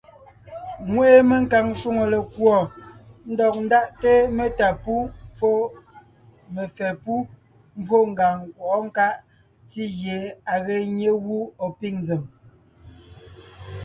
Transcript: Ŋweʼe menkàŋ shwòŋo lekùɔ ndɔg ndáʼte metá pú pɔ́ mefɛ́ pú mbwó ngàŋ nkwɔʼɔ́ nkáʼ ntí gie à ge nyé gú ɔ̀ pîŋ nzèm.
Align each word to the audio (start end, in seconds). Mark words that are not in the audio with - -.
Ŋweʼe 0.91 1.19
menkàŋ 1.29 1.65
shwòŋo 1.79 2.03
lekùɔ 2.13 2.57
ndɔg 3.31 3.53
ndáʼte 3.65 4.11
metá 4.37 4.67
pú 4.83 4.93
pɔ́ 5.37 5.55
mefɛ́ 6.53 6.89
pú 7.03 7.13
mbwó 7.79 7.97
ngàŋ 8.11 8.35
nkwɔʼɔ́ 8.47 8.81
nkáʼ 8.87 9.15
ntí 9.63 9.83
gie 9.97 10.17
à 10.53 10.55
ge 10.65 10.75
nyé 10.97 11.11
gú 11.23 11.37
ɔ̀ 11.65 11.69
pîŋ 11.79 11.95
nzèm. 12.01 12.23